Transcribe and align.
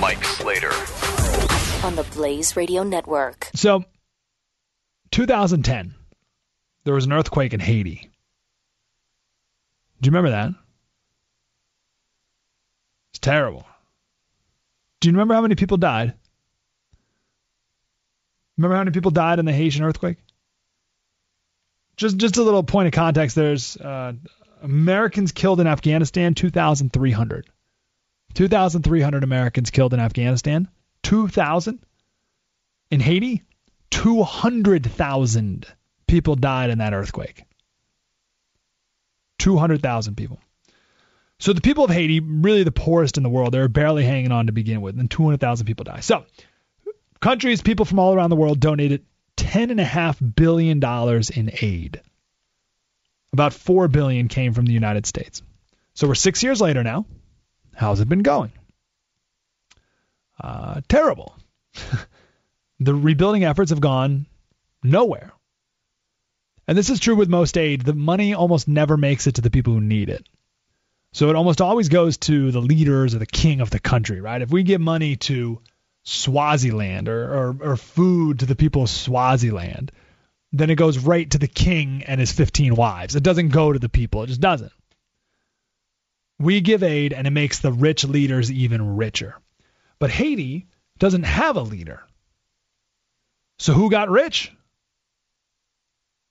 Mike 0.00 0.22
Slater. 0.24 0.72
on 1.84 1.96
the 1.96 2.06
Blaze 2.14 2.56
Radio 2.56 2.82
Network. 2.82 3.50
So, 3.54 3.84
2010, 5.10 5.94
there 6.84 6.94
was 6.94 7.06
an 7.06 7.12
earthquake 7.12 7.54
in 7.54 7.60
Haiti. 7.60 8.10
Do 10.00 10.06
you 10.08 10.10
remember 10.10 10.30
that? 10.30 10.50
It's 13.10 13.18
terrible. 13.20 13.64
Do 15.00 15.08
you 15.08 15.12
remember 15.12 15.34
how 15.34 15.40
many 15.40 15.54
people 15.54 15.76
died? 15.76 16.14
Remember 18.56 18.74
how 18.76 18.82
many 18.82 18.92
people 18.92 19.10
died 19.10 19.38
in 19.38 19.44
the 19.44 19.52
Haitian 19.52 19.84
earthquake? 19.84 20.18
Just 21.96 22.16
just 22.18 22.36
a 22.36 22.42
little 22.42 22.62
point 22.62 22.88
of 22.88 22.92
context. 22.92 23.36
There's 23.36 23.76
uh, 23.76 24.12
Americans 24.62 25.32
killed 25.32 25.60
in 25.60 25.66
Afghanistan, 25.66 26.34
2,300. 26.34 27.46
2,300 28.36 29.24
Americans 29.24 29.70
killed 29.70 29.94
in 29.94 30.00
Afghanistan. 30.00 30.68
2,000 31.02 31.80
in 32.90 33.00
Haiti. 33.00 33.42
200,000 33.90 35.66
people 36.06 36.34
died 36.36 36.68
in 36.68 36.78
that 36.78 36.92
earthquake. 36.92 37.44
200,000 39.38 40.16
people. 40.16 40.38
So 41.38 41.54
the 41.54 41.62
people 41.62 41.84
of 41.84 41.90
Haiti, 41.90 42.20
really 42.20 42.62
the 42.62 42.72
poorest 42.72 43.16
in 43.16 43.22
the 43.22 43.30
world, 43.30 43.54
they're 43.54 43.68
barely 43.68 44.04
hanging 44.04 44.32
on 44.32 44.46
to 44.46 44.52
begin 44.52 44.82
with, 44.82 44.98
and 44.98 45.10
200,000 45.10 45.66
people 45.66 45.84
die. 45.84 46.00
So 46.00 46.26
countries, 47.20 47.62
people 47.62 47.86
from 47.86 47.98
all 47.98 48.14
around 48.14 48.28
the 48.28 48.36
world 48.36 48.60
donated 48.60 49.06
$10.5 49.38 50.34
billion 50.36 50.82
in 51.34 51.50
aid. 51.62 52.02
About 53.32 53.54
4 53.54 53.88
billion 53.88 54.28
came 54.28 54.52
from 54.52 54.66
the 54.66 54.74
United 54.74 55.06
States. 55.06 55.40
So 55.94 56.06
we're 56.06 56.14
six 56.14 56.42
years 56.42 56.60
later 56.60 56.82
now. 56.82 57.06
How's 57.76 58.00
it 58.00 58.08
been 58.08 58.22
going? 58.22 58.52
Uh, 60.40 60.80
terrible. 60.88 61.36
the 62.80 62.94
rebuilding 62.94 63.44
efforts 63.44 63.70
have 63.70 63.80
gone 63.80 64.26
nowhere. 64.82 65.32
And 66.66 66.76
this 66.76 66.90
is 66.90 67.00
true 67.00 67.14
with 67.14 67.28
most 67.28 67.56
aid. 67.56 67.82
The 67.82 67.94
money 67.94 68.34
almost 68.34 68.66
never 68.66 68.96
makes 68.96 69.26
it 69.26 69.36
to 69.36 69.42
the 69.42 69.50
people 69.50 69.74
who 69.74 69.80
need 69.80 70.08
it. 70.08 70.26
So 71.12 71.28
it 71.28 71.36
almost 71.36 71.60
always 71.60 71.88
goes 71.88 72.16
to 72.18 72.50
the 72.50 72.60
leaders 72.60 73.14
or 73.14 73.18
the 73.18 73.26
king 73.26 73.60
of 73.60 73.70
the 73.70 73.78
country, 73.78 74.20
right? 74.20 74.42
If 74.42 74.50
we 74.50 74.62
give 74.62 74.80
money 74.80 75.16
to 75.16 75.60
Swaziland 76.02 77.08
or, 77.08 77.34
or, 77.34 77.56
or 77.60 77.76
food 77.76 78.40
to 78.40 78.46
the 78.46 78.56
people 78.56 78.82
of 78.82 78.90
Swaziland, 78.90 79.92
then 80.52 80.70
it 80.70 80.76
goes 80.76 80.98
right 80.98 81.30
to 81.30 81.38
the 81.38 81.46
king 81.46 82.04
and 82.04 82.20
his 82.20 82.32
15 82.32 82.74
wives. 82.74 83.16
It 83.16 83.22
doesn't 83.22 83.50
go 83.50 83.72
to 83.72 83.78
the 83.78 83.88
people, 83.88 84.22
it 84.22 84.28
just 84.28 84.40
doesn't. 84.40 84.72
We 86.38 86.60
give 86.60 86.82
aid 86.82 87.12
and 87.12 87.26
it 87.26 87.30
makes 87.30 87.60
the 87.60 87.72
rich 87.72 88.04
leaders 88.04 88.50
even 88.50 88.96
richer. 88.96 89.36
But 89.98 90.10
Haiti 90.10 90.66
doesn't 90.98 91.22
have 91.22 91.56
a 91.56 91.62
leader. 91.62 92.02
So 93.58 93.72
who 93.72 93.90
got 93.90 94.10
rich? 94.10 94.52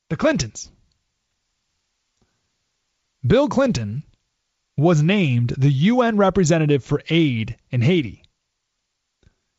The 0.09 0.17
Clintons. 0.17 0.69
Bill 3.25 3.47
Clinton 3.47 4.03
was 4.77 5.01
named 5.01 5.53
the 5.57 5.71
UN 5.71 6.17
representative 6.17 6.83
for 6.83 7.01
aid 7.09 7.57
in 7.71 7.81
Haiti. 7.81 8.21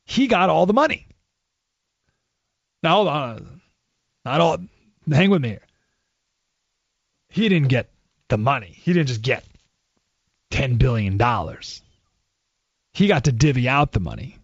He 0.05 0.29
got 0.29 0.51
all 0.51 0.67
the 0.67 0.73
money. 0.73 1.07
Now, 2.83 3.09
on. 3.09 3.61
Not 4.25 4.41
all. 4.41 4.59
Hang 5.11 5.31
with 5.31 5.43
me 5.43 5.49
here. 5.49 5.67
He 7.29 7.49
didn't 7.49 7.69
get 7.69 7.91
the 8.29 8.39
money. 8.39 8.79
He 8.83 8.93
didn't 8.93 9.09
just 9.09 9.23
get 9.23 9.45
$10 10.51 10.79
billion. 10.79 11.19
He 12.93 13.07
got 13.07 13.25
to 13.25 13.33
divvy 13.33 13.69
out 13.69 13.93
the 13.93 14.01
money. 14.01 14.39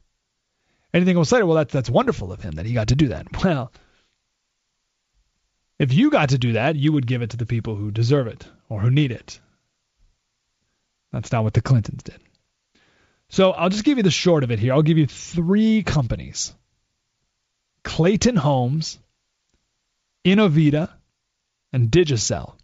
Anything 0.94 1.16
will 1.16 1.24
say, 1.24 1.42
well, 1.42 1.56
that's, 1.56 1.72
that's 1.72 1.88
wonderful 1.88 2.32
of 2.32 2.42
him 2.42 2.52
that 2.52 2.66
he 2.66 2.74
got 2.74 2.88
to 2.88 2.96
do 2.96 3.08
that. 3.08 3.26
Well, 3.44 3.72
if 5.78 5.92
you 5.92 6.10
got 6.10 6.28
to 6.28 6.38
do 6.38 6.52
that, 6.52 6.76
you 6.76 6.92
would 6.92 7.06
give 7.06 7.22
it 7.22 7.30
to 7.30 7.36
the 7.36 7.46
people 7.46 7.74
who 7.74 7.90
deserve 7.90 8.28
it 8.28 8.46
or 8.68 8.80
who 8.80 8.90
need 8.90 9.10
it. 9.10 9.40
That's 11.12 11.32
not 11.32 11.42
what 11.42 11.54
the 11.54 11.60
Clintons 11.60 12.04
did. 12.04 12.20
So 13.28 13.50
I'll 13.50 13.70
just 13.70 13.82
give 13.84 13.96
you 13.96 14.04
the 14.04 14.10
short 14.10 14.44
of 14.44 14.50
it 14.50 14.58
here. 14.58 14.74
I'll 14.74 14.82
give 14.82 14.98
you 14.98 15.06
three 15.06 15.82
companies 15.82 16.54
Clayton 17.82 18.36
Homes, 18.36 18.98
Innovida, 20.24 20.90
and 21.72 21.90
Digicel. 21.90 22.54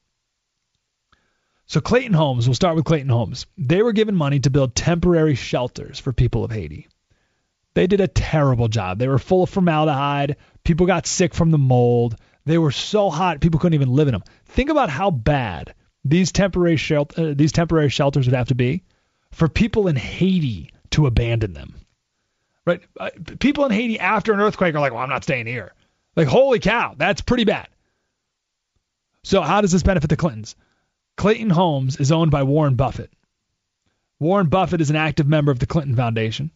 So 1.68 1.82
Clayton 1.82 2.14
Homes, 2.14 2.48
we'll 2.48 2.54
start 2.54 2.76
with 2.76 2.86
Clayton 2.86 3.10
Homes. 3.10 3.44
They 3.58 3.82
were 3.82 3.92
given 3.92 4.14
money 4.14 4.40
to 4.40 4.48
build 4.48 4.74
temporary 4.74 5.34
shelters 5.34 5.98
for 6.00 6.14
people 6.14 6.42
of 6.42 6.50
Haiti. 6.50 6.88
They 7.74 7.86
did 7.86 8.00
a 8.00 8.08
terrible 8.08 8.68
job. 8.68 8.98
They 8.98 9.06
were 9.06 9.18
full 9.18 9.42
of 9.42 9.50
formaldehyde. 9.50 10.36
People 10.64 10.86
got 10.86 11.06
sick 11.06 11.34
from 11.34 11.50
the 11.50 11.58
mold. 11.58 12.16
They 12.46 12.56
were 12.56 12.70
so 12.70 13.10
hot 13.10 13.40
people 13.40 13.60
couldn't 13.60 13.74
even 13.74 13.90
live 13.90 14.08
in 14.08 14.12
them. 14.12 14.24
Think 14.46 14.70
about 14.70 14.88
how 14.88 15.10
bad 15.10 15.74
these 16.06 16.32
temporary 16.32 16.78
shelter, 16.78 17.20
uh, 17.20 17.34
these 17.36 17.52
temporary 17.52 17.90
shelters 17.90 18.26
would 18.26 18.34
have 18.34 18.48
to 18.48 18.54
be 18.54 18.82
for 19.30 19.46
people 19.46 19.88
in 19.88 19.96
Haiti 19.96 20.72
to 20.92 21.06
abandon 21.06 21.52
them. 21.52 21.74
Right? 22.64 22.80
Uh, 22.98 23.10
people 23.40 23.66
in 23.66 23.72
Haiti 23.72 24.00
after 24.00 24.32
an 24.32 24.40
earthquake 24.40 24.74
are 24.74 24.80
like, 24.80 24.94
"Well, 24.94 25.02
I'm 25.02 25.10
not 25.10 25.22
staying 25.22 25.46
here." 25.46 25.74
Like, 26.16 26.28
holy 26.28 26.60
cow, 26.60 26.94
that's 26.96 27.20
pretty 27.20 27.44
bad. 27.44 27.68
So, 29.22 29.42
how 29.42 29.60
does 29.60 29.72
this 29.72 29.82
benefit 29.82 30.08
the 30.08 30.16
Clintons? 30.16 30.56
Clayton 31.18 31.50
Homes 31.50 31.96
is 31.96 32.12
owned 32.12 32.30
by 32.30 32.44
Warren 32.44 32.76
Buffett. 32.76 33.12
Warren 34.20 34.46
Buffett 34.46 34.80
is 34.80 34.90
an 34.90 34.94
active 34.96 35.26
member 35.26 35.50
of 35.50 35.58
the 35.58 35.66
Clinton 35.66 35.96
Foundation. 35.96 36.52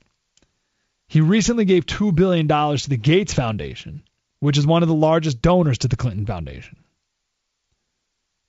He 1.09 1.21
recently 1.21 1.65
gave 1.65 1.85
$2 1.85 2.15
billion 2.15 2.47
to 2.47 2.89
the 2.89 2.97
Gates 2.97 3.35
Foundation, 3.35 4.05
which 4.39 4.57
is 4.57 4.65
one 4.65 4.85
of 4.85 4.89
the 4.89 4.95
largest 4.95 5.43
donors 5.43 5.79
to 5.79 5.89
the 5.89 5.97
Clinton 5.97 6.27
Foundation. 6.27 6.77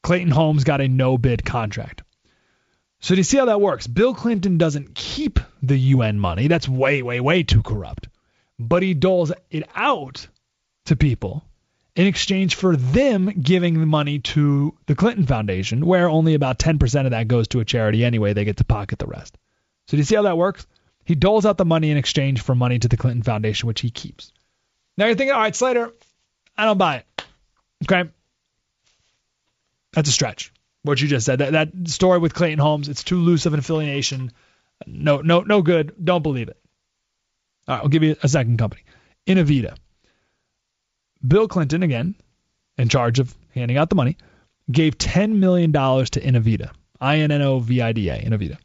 Clayton 0.03 0.29
Homes 0.29 0.63
got 0.63 0.81
a 0.81 0.87
no 0.87 1.17
bid 1.17 1.43
contract. 1.43 2.03
So 3.01 3.15
do 3.15 3.19
you 3.19 3.23
see 3.23 3.37
how 3.37 3.45
that 3.45 3.59
works? 3.59 3.87
Bill 3.87 4.13
Clinton 4.13 4.59
doesn't 4.59 4.93
keep 4.93 5.39
the 5.63 5.77
UN 5.77 6.19
money. 6.19 6.47
That's 6.47 6.69
way, 6.69 7.01
way, 7.01 7.21
way 7.21 7.41
too 7.41 7.63
corrupt. 7.63 8.07
But 8.59 8.83
he 8.83 8.93
doles 8.93 9.31
it 9.49 9.67
out 9.75 10.27
to 10.85 10.95
people 10.95 11.43
in 11.95 12.07
exchange 12.07 12.55
for 12.55 12.75
them 12.75 13.27
giving 13.27 13.79
the 13.79 13.85
money 13.85 14.19
to 14.19 14.75
the 14.87 14.95
Clinton 14.95 15.25
Foundation, 15.27 15.85
where 15.85 16.09
only 16.09 16.33
about 16.33 16.57
10% 16.57 17.05
of 17.05 17.11
that 17.11 17.27
goes 17.27 17.47
to 17.49 17.59
a 17.59 17.65
charity 17.65 18.03
anyway. 18.03 18.33
They 18.33 18.45
get 18.45 18.57
to 18.57 18.63
pocket 18.63 18.99
the 18.99 19.07
rest. 19.07 19.37
So 19.87 19.91
do 19.91 19.97
you 19.97 20.03
see 20.03 20.15
how 20.15 20.23
that 20.23 20.37
works? 20.37 20.65
He 21.05 21.15
doles 21.15 21.45
out 21.45 21.57
the 21.57 21.65
money 21.65 21.91
in 21.91 21.97
exchange 21.97 22.41
for 22.41 22.55
money 22.55 22.79
to 22.79 22.87
the 22.87 22.97
Clinton 22.97 23.23
Foundation, 23.23 23.67
which 23.67 23.81
he 23.81 23.89
keeps. 23.89 24.31
Now 24.97 25.05
you're 25.05 25.15
thinking, 25.15 25.33
all 25.33 25.41
right, 25.41 25.55
Slater, 25.55 25.91
I 26.57 26.65
don't 26.65 26.77
buy 26.77 26.97
it. 26.97 27.25
Okay. 27.83 28.09
That's 29.91 30.09
a 30.09 30.11
stretch. 30.11 30.51
What 30.83 30.99
you 31.01 31.07
just 31.07 31.25
said. 31.25 31.39
That, 31.39 31.51
that 31.53 31.87
story 31.87 32.19
with 32.19 32.33
Clayton 32.33 32.59
Homes, 32.59 32.89
it's 32.89 33.03
too 33.03 33.19
loose 33.19 33.45
of 33.45 33.53
an 33.53 33.59
affiliation. 33.59 34.31
No, 34.87 35.21
no, 35.21 35.41
no 35.41 35.61
good. 35.61 35.93
Don't 36.03 36.23
believe 36.23 36.49
it. 36.49 36.57
All 37.67 37.75
right, 37.75 37.83
I'll 37.83 37.89
give 37.89 38.03
you 38.03 38.15
a 38.21 38.27
second 38.27 38.57
company. 38.57 38.83
Innovida. 39.27 39.77
Bill 41.25 41.47
Clinton, 41.47 41.83
again, 41.83 42.15
in 42.77 42.89
charge 42.89 43.19
of 43.19 43.33
handing 43.53 43.77
out 43.77 43.89
the 43.89 43.95
money, 43.95 44.17
gave 44.71 44.97
$10 44.97 45.35
million 45.35 45.71
to 45.71 45.79
Innovida. 46.21 46.71
I 46.99 47.19
N 47.19 47.31
N 47.31 47.41
O 47.41 47.59
V 47.59 47.81
I 47.81 47.91
D 47.91 48.09
A, 48.09 48.17
Innovida. 48.17 48.57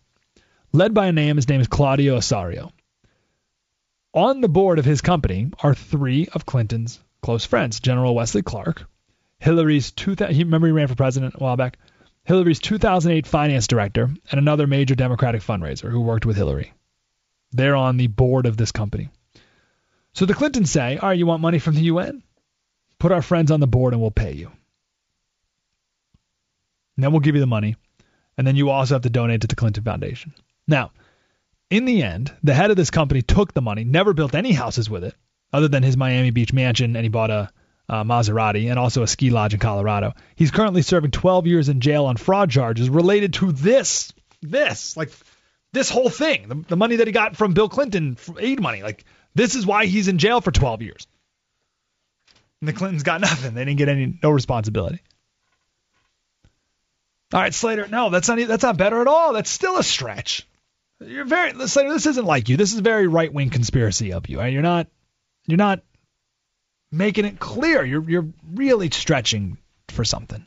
Led 0.73 0.95
by 0.95 1.07
a 1.07 1.13
name, 1.13 1.37
his 1.37 1.49
name 1.49 1.61
is 1.61 1.67
Claudio 1.67 2.17
Osorio. 2.17 2.73
On 4.15 4.41
the 4.41 4.49
board 4.49 4.79
of 4.79 4.85
his 4.85 5.01
company 5.01 5.51
are 5.63 5.75
three 5.75 6.29
of 6.33 6.47
Clinton's 6.47 7.01
close 7.21 7.45
friends 7.45 7.81
General 7.81 8.15
Wesley 8.15 8.43
Clark, 8.43 8.87
Hillary's 9.41 9.93
2000, 9.93 10.35
he 10.35 10.45
remember 10.45 10.67
he 10.67 10.73
ran 10.73 10.89
for 10.89 10.95
president 10.95 11.35
a 11.35 11.39
while 11.39 11.57
back. 11.57 11.79
Hillary's 12.25 12.59
2008 12.59 13.27
finance 13.27 13.67
director 13.67 14.11
and 14.31 14.39
another 14.39 14.67
major 14.67 14.95
Democratic 14.95 15.43
fundraiser 15.43 15.91
who 15.91 16.01
worked 16.01 16.27
with 16.27 16.37
Hillary. 16.37 16.73
They're 17.53 17.77
on 17.77 17.97
the 17.97 18.09
board 18.09 18.47
of 18.47 18.57
this 18.57 18.73
company. 18.73 19.09
So 20.13 20.27
the 20.27 20.35
Clintons 20.35 20.71
say, 20.71 20.99
"All 20.99 21.09
right, 21.09 21.19
you 21.19 21.27
want 21.27 21.41
money 21.41 21.59
from 21.59 21.75
the 21.75 21.83
UN? 21.83 22.23
Put 22.99 23.13
our 23.13 23.23
friends 23.23 23.51
on 23.51 23.61
the 23.61 23.67
board 23.67 23.93
and 23.93 24.03
we'll 24.03 24.11
pay 24.11 24.33
you. 24.33 24.51
And 26.97 27.05
then 27.05 27.13
we'll 27.13 27.21
give 27.21 27.35
you 27.35 27.41
the 27.41 27.47
money, 27.47 27.77
and 28.37 28.47
then 28.47 28.57
you 28.57 28.71
also 28.71 28.95
have 28.95 29.03
to 29.03 29.11
donate 29.11 29.43
to 29.43 29.47
the 29.47 29.55
Clinton 29.57 29.85
Foundation." 29.85 30.35
Now, 30.67 30.91
in 31.71 31.85
the 31.85 32.03
end, 32.03 32.33
the 32.43 32.55
head 32.55 32.71
of 32.71 32.77
this 32.77 32.91
company 32.91 33.23
took 33.23 33.53
the 33.53 33.63
money, 33.63 33.85
never 33.85 34.15
built 34.15 34.35
any 34.35 34.53
houses 34.53 34.89
with 34.91 35.05
it, 35.05 35.15
other 35.53 35.69
than 35.69 35.83
his 35.83 35.97
Miami 35.97 36.31
Beach 36.31 36.53
mansion, 36.53 36.97
and 36.97 37.05
he 37.05 37.09
bought 37.09 37.31
a, 37.31 37.51
a 37.89 38.05
Maserati 38.05 38.69
and 38.69 38.79
also 38.79 39.03
a 39.03 39.07
ski 39.07 39.31
lodge 39.31 39.55
in 39.55 39.61
Colorado. 39.61 40.15
He's 40.35 40.51
currently 40.51 40.83
serving 40.83 41.11
12 41.11 41.47
years 41.47 41.69
in 41.69 41.81
jail 41.81 42.07
on 42.07 42.17
fraud 42.17 42.51
charges 42.51 42.89
related 42.89 43.35
to 43.35 43.53
this, 43.53 44.13
this, 44.43 44.97
like 44.97 45.11
this 45.73 45.91
whole 45.91 46.11
thing, 46.11 46.49
the, 46.49 46.65
the 46.69 46.77
money 46.77 46.97
that 46.97 47.07
he 47.07 47.13
got 47.13 47.37
from 47.37 47.53
Bill 47.55 47.69
Clinton, 47.69 48.17
aid 48.39 48.61
money. 48.61 48.83
Like 48.83 49.05
this 49.35 49.55
is 49.55 49.67
why 49.67 49.87
he's 49.87 50.09
in 50.09 50.19
jail 50.19 50.41
for 50.41 50.51
12 50.51 50.83
years. 50.83 51.07
And 52.61 52.69
the 52.69 52.73
Clintons 52.73 53.03
got 53.03 53.21
nothing. 53.21 53.55
They 53.55 53.65
didn't 53.65 53.79
get 53.79 53.89
any 53.89 54.19
no 54.23 54.31
responsibility. 54.31 55.01
All 57.33 57.41
right, 57.41 57.55
Slater. 57.55 57.87
No, 57.89 58.11
that's 58.11 58.29
not 58.29 58.39
that's 58.49 58.63
not 58.63 58.77
better 58.77 59.01
at 59.01 59.07
all. 59.07 59.33
That's 59.33 59.51
still 59.51 59.77
a 59.77 59.83
stretch. 59.83 60.47
You're 61.01 61.25
very 61.25 61.53
Slater. 61.69 61.93
This 61.93 62.07
isn't 62.07 62.25
like 62.25 62.49
you. 62.49 62.57
This 62.57 62.73
is 62.73 62.81
very 62.81 63.07
right 63.07 63.33
wing 63.33 63.51
conspiracy 63.51 64.13
of 64.13 64.29
you. 64.29 64.39
Right? 64.39 64.53
You're 64.53 64.63
not 64.63 64.89
you're 65.47 65.59
not 65.59 65.83
making 66.91 67.27
it 67.27 67.39
clear. 67.39 67.85
You're 67.85 68.09
you're 68.09 68.29
really 68.55 68.91
stretching 68.91 69.59
for 69.89 70.05
something. 70.05 70.45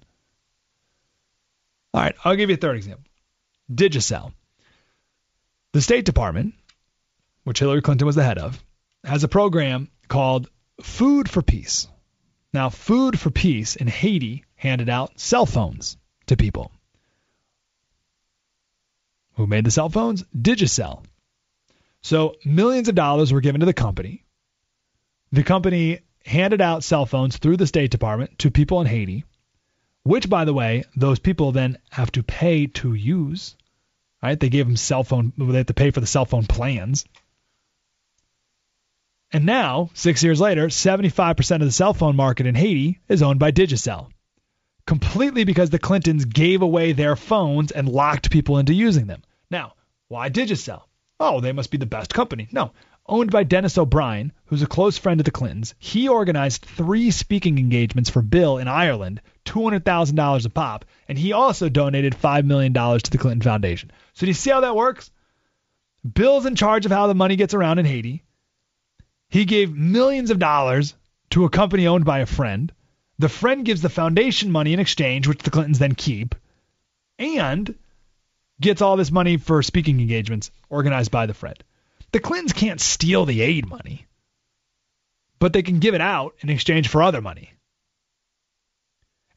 All 1.93 2.01
right, 2.01 2.15
I'll 2.23 2.35
give 2.35 2.49
you 2.49 2.55
a 2.55 2.59
third 2.59 2.77
example. 2.77 3.03
Digicel. 3.71 4.33
The 5.73 5.81
State 5.81 6.05
Department, 6.05 6.53
which 7.43 7.59
Hillary 7.59 7.81
Clinton 7.81 8.05
was 8.05 8.15
the 8.15 8.23
head 8.23 8.37
of, 8.37 8.61
has 9.03 9.23
a 9.23 9.27
program 9.27 9.89
called 10.07 10.49
Food 10.81 11.29
for 11.29 11.41
Peace. 11.41 11.87
Now, 12.53 12.69
Food 12.69 13.19
for 13.19 13.31
Peace 13.31 13.75
in 13.75 13.87
Haiti 13.87 14.43
handed 14.55 14.89
out 14.89 15.19
cell 15.19 15.45
phones 15.45 15.97
to 16.27 16.35
people. 16.35 16.71
Who 19.35 19.47
made 19.47 19.65
the 19.65 19.71
cell 19.71 19.89
phones? 19.89 20.23
Digicel. 20.35 21.03
So 22.01 22.35
millions 22.43 22.89
of 22.89 22.95
dollars 22.95 23.31
were 23.31 23.41
given 23.41 23.61
to 23.61 23.65
the 23.65 23.73
company. 23.73 24.25
The 25.31 25.43
company 25.43 25.99
handed 26.25 26.61
out 26.61 26.83
cell 26.83 27.05
phones 27.05 27.37
through 27.37 27.57
the 27.57 27.67
State 27.67 27.91
Department 27.91 28.37
to 28.39 28.51
people 28.51 28.81
in 28.81 28.87
Haiti, 28.87 29.23
which, 30.03 30.29
by 30.29 30.45
the 30.45 30.53
way, 30.53 30.83
those 30.95 31.19
people 31.19 31.51
then 31.51 31.77
have 31.89 32.11
to 32.13 32.23
pay 32.23 32.67
to 32.67 32.93
use. 32.93 33.55
Right? 34.21 34.39
They 34.39 34.49
gave 34.49 34.67
them 34.67 34.75
cell 34.75 35.03
phone. 35.03 35.31
They 35.37 35.57
have 35.57 35.67
to 35.67 35.73
pay 35.73 35.91
for 35.91 36.01
the 36.01 36.07
cell 36.07 36.25
phone 36.25 36.45
plans. 36.45 37.05
And 39.33 39.45
now, 39.45 39.89
six 39.93 40.23
years 40.23 40.41
later, 40.41 40.67
75% 40.67 41.55
of 41.55 41.61
the 41.61 41.71
cell 41.71 41.93
phone 41.93 42.15
market 42.15 42.45
in 42.45 42.55
Haiti 42.55 42.99
is 43.07 43.21
owned 43.21 43.39
by 43.39 43.51
Digicel 43.51 44.09
completely 44.85 45.43
because 45.43 45.69
the 45.69 45.79
Clintons 45.79 46.25
gave 46.25 46.61
away 46.61 46.91
their 46.91 47.15
phones 47.15 47.71
and 47.71 47.87
locked 47.87 48.31
people 48.31 48.57
into 48.57 48.73
using 48.73 49.07
them. 49.07 49.21
Now, 49.49 49.73
why 50.07 50.29
Digicel? 50.29 50.81
Oh, 51.19 51.39
they 51.39 51.51
must 51.51 51.71
be 51.71 51.77
the 51.77 51.85
best 51.85 52.13
company. 52.13 52.47
No, 52.51 52.71
owned 53.05 53.31
by 53.31 53.43
Denis 53.43 53.77
O'Brien, 53.77 54.33
who's 54.45 54.63
a 54.63 54.67
close 54.67 54.97
friend 54.97 55.21
of 55.21 55.25
the 55.25 55.31
Clintons. 55.31 55.75
He 55.77 56.09
organized 56.09 56.65
three 56.65 57.11
speaking 57.11 57.57
engagements 57.57 58.09
for 58.09 58.21
Bill 58.21 58.57
in 58.57 58.67
Ireland, 58.67 59.21
$200,000 59.45 60.45
a 60.45 60.49
pop, 60.49 60.85
and 61.07 61.17
he 61.17 61.31
also 61.31 61.69
donated 61.69 62.13
$5 62.13 62.45
million 62.45 62.73
to 62.73 63.11
the 63.11 63.17
Clinton 63.17 63.41
Foundation. 63.41 63.91
So 64.13 64.25
do 64.25 64.27
you 64.27 64.33
see 64.33 64.49
how 64.49 64.61
that 64.61 64.75
works? 64.75 65.11
Bill's 66.13 66.45
in 66.45 66.55
charge 66.55 66.85
of 66.85 66.91
how 66.91 67.07
the 67.07 67.15
money 67.15 67.35
gets 67.35 67.53
around 67.53 67.79
in 67.79 67.85
Haiti. 67.85 68.23
He 69.31 69.45
gave 69.45 69.73
millions 69.73 70.29
of 70.29 70.39
dollars 70.39 70.93
to 71.29 71.45
a 71.45 71.49
company 71.49 71.87
owned 71.87 72.03
by 72.03 72.19
a 72.19 72.25
friend. 72.25 72.69
The 73.17 73.29
friend 73.29 73.63
gives 73.63 73.81
the 73.81 73.89
foundation 73.89 74.51
money 74.51 74.73
in 74.73 74.79
exchange, 74.79 75.25
which 75.25 75.39
the 75.39 75.49
Clintons 75.49 75.79
then 75.79 75.95
keep, 75.95 76.35
and 77.17 77.73
gets 78.59 78.81
all 78.81 78.97
this 78.97 79.09
money 79.09 79.37
for 79.37 79.63
speaking 79.63 80.01
engagements 80.01 80.51
organized 80.69 81.11
by 81.11 81.27
the 81.27 81.33
friend. 81.33 81.57
The 82.11 82.19
Clintons 82.19 82.51
can't 82.51 82.81
steal 82.81 83.25
the 83.25 83.41
aid 83.41 83.69
money, 83.69 84.05
but 85.39 85.53
they 85.53 85.63
can 85.63 85.79
give 85.79 85.95
it 85.95 86.01
out 86.01 86.35
in 86.41 86.49
exchange 86.49 86.89
for 86.89 87.01
other 87.01 87.21
money. 87.21 87.53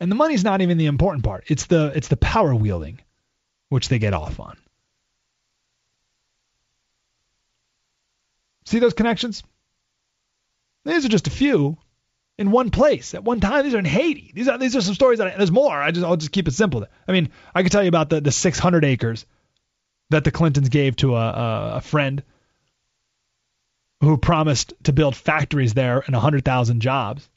And 0.00 0.11
the 0.11 0.17
money's 0.17 0.43
not 0.43 0.61
even 0.61 0.76
the 0.76 0.87
important 0.87 1.23
part. 1.25 1.44
It's 1.46 1.67
the 1.67 1.93
it's 1.94 2.08
the 2.08 2.17
power 2.17 2.52
wielding 2.52 2.99
which 3.69 3.88
they 3.88 4.00
get 4.00 4.12
off 4.12 4.41
on. 4.41 4.56
See 8.64 8.81
those 8.81 8.94
connections? 8.94 9.44
These 10.84 11.04
are 11.04 11.08
just 11.08 11.26
a 11.26 11.31
few 11.31 11.78
in 12.38 12.50
one 12.50 12.70
place 12.70 13.14
at 13.14 13.25
one 13.25 13.40
time. 13.40 13.64
These 13.64 13.75
are 13.75 13.78
in 13.78 13.84
Haiti. 13.84 14.32
These 14.34 14.48
are 14.48 14.58
these 14.58 14.76
are 14.76 14.81
some 14.81 14.94
stories 14.94 15.19
that 15.19 15.28
I, 15.28 15.36
there's 15.36 15.50
more. 15.50 15.81
I 15.81 15.90
just 15.90 16.04
I'll 16.04 16.16
just 16.16 16.32
keep 16.32 16.48
it 16.48 16.54
simple. 16.54 16.86
I 17.06 17.12
mean, 17.12 17.31
I 17.54 17.62
could 17.62 17.72
tell 17.72 17.82
you 17.82 17.88
about 17.88 18.10
the 18.10 18.20
the 18.20 18.32
600 18.32 18.84
acres 18.84 19.26
that 20.10 20.25
the 20.25 20.31
Clintons 20.31 20.69
gave 20.69 20.96
to 20.96 21.16
a, 21.16 21.76
a, 21.76 21.81
friend 21.81 22.22
who 24.00 24.19
promised 24.19 24.75
to 24.84 24.92
build 24.92 25.16
factories 25.16 25.72
there 25.72 26.00
and 26.00 26.14
100,000 26.14 26.81
jobs. 26.81 27.28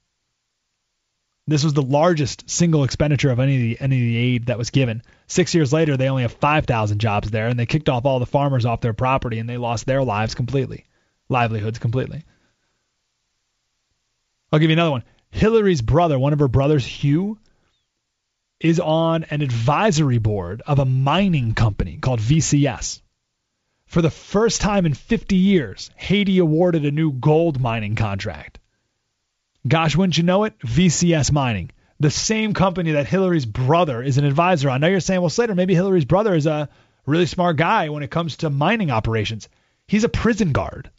This 1.48 1.64
was 1.64 1.74
the 1.74 1.82
largest 1.82 2.50
single 2.50 2.84
expenditure 2.84 3.32
of 3.32 3.40
any 3.40 3.56
of 3.56 3.62
the 3.62 3.78
any 3.80 3.96
of 3.96 4.02
the 4.02 4.18
aid 4.18 4.46
that 4.48 4.58
was 4.58 4.70
given. 4.70 5.02
Six 5.28 5.56
years 5.56 5.72
later, 5.72 5.96
they 5.96 6.10
only 6.10 6.24
have 6.24 6.34
5,000 6.34 7.00
jobs 7.00 7.32
there, 7.32 7.48
and 7.48 7.58
they 7.58 7.66
kicked 7.66 7.88
off 7.88 8.06
all 8.06 8.20
the 8.20 8.26
farmers 8.26 8.66
off 8.66 8.82
their 8.82 8.94
property, 8.94 9.40
and 9.40 9.48
they 9.48 9.58
lost 9.58 9.86
their 9.86 10.04
lives 10.04 10.36
completely, 10.36 10.86
livelihoods 11.30 11.80
completely. 11.80 12.26
I'll 14.52 14.60
give 14.60 14.70
you 14.70 14.76
another 14.76 14.92
one. 14.92 15.04
Hillary's 15.32 15.82
brother, 15.82 16.18
one 16.18 16.34
of 16.34 16.40
her 16.40 16.48
brothers, 16.48 16.86
Hugh, 16.86 17.38
is 18.60 18.80
on 18.80 19.26
an 19.26 19.42
advisory 19.42 20.18
board 20.18 20.62
of 20.66 20.80
a 20.80 20.86
mining 20.86 21.54
company 21.54 21.98
called 21.98 22.20
VCS. 22.20 23.02
For 23.86 24.02
the 24.02 24.10
first 24.10 24.62
time 24.62 24.86
in 24.86 24.94
50 24.94 25.36
years, 25.36 25.92
Haiti 25.96 26.40
awarded 26.40 26.86
a 26.86 26.92
new 26.92 27.12
gold 27.12 27.60
mining 27.60 27.96
contract. 27.96 28.60
Gosh, 29.68 29.96
wouldn't 29.96 30.18
you 30.18 30.24
know 30.24 30.46
it? 30.46 30.58
VCS 30.60 31.32
Mining, 31.32 31.72
the 32.00 32.12
same 32.12 32.54
company 32.54 32.92
that 32.92 33.08
Hillary's 33.08 33.46
brother 33.46 34.02
is 34.02 34.18
an 34.18 34.26
advisor 34.26 34.70
on. 34.70 34.82
Now 34.82 34.88
you're 34.88 35.00
saying, 35.00 35.22
well, 35.22 35.30
Slater, 35.30 35.56
maybe 35.56 35.76
Hillary's 35.76 36.06
brother 36.06 36.36
is 36.36 36.46
a 36.46 36.70
really 37.06 37.26
smart 37.26 37.58
guy 37.58 37.90
when 37.90 38.04
it 38.04 38.12
comes 38.12 38.38
to 38.38 38.50
mining 38.50 38.92
operations. 38.92 39.50
He's 39.88 40.04
a 40.04 40.10
prison 40.10 40.52
guard. 40.52 40.90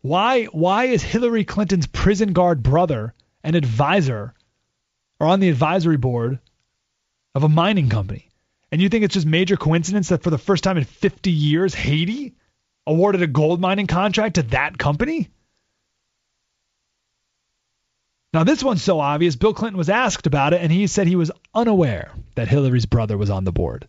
Why 0.00 0.44
why 0.44 0.84
is 0.84 1.02
Hillary 1.02 1.44
Clinton's 1.44 1.86
prison 1.86 2.32
guard 2.32 2.62
brother 2.62 3.14
an 3.42 3.54
advisor 3.54 4.34
or 5.18 5.26
on 5.26 5.40
the 5.40 5.48
advisory 5.48 5.96
board 5.96 6.38
of 7.34 7.42
a 7.42 7.48
mining 7.48 7.88
company? 7.88 8.28
And 8.70 8.80
you 8.80 8.88
think 8.88 9.04
it's 9.04 9.14
just 9.14 9.26
major 9.26 9.56
coincidence 9.56 10.08
that 10.08 10.22
for 10.22 10.30
the 10.30 10.38
first 10.38 10.62
time 10.62 10.76
in 10.76 10.84
50 10.84 11.30
years 11.30 11.74
Haiti 11.74 12.34
awarded 12.86 13.22
a 13.22 13.26
gold 13.26 13.60
mining 13.60 13.86
contract 13.86 14.36
to 14.36 14.42
that 14.44 14.78
company? 14.78 15.30
Now, 18.32 18.44
this 18.44 18.62
one's 18.62 18.82
so 18.82 19.00
obvious, 19.00 19.36
Bill 19.36 19.54
Clinton 19.54 19.78
was 19.78 19.88
asked 19.88 20.26
about 20.26 20.52
it, 20.52 20.60
and 20.60 20.70
he 20.70 20.86
said 20.86 21.06
he 21.06 21.16
was 21.16 21.30
unaware 21.54 22.12
that 22.34 22.48
Hillary's 22.48 22.84
brother 22.84 23.16
was 23.16 23.30
on 23.30 23.44
the 23.44 23.52
board. 23.52 23.88